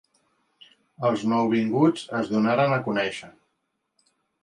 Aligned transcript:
Els 1.09 1.27
nouvinguts 1.35 2.09
es 2.23 2.35
donaren 2.35 2.77
a 2.79 2.83
conèixer. 2.91 3.35